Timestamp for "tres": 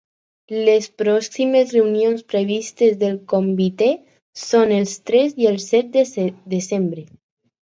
5.11-5.37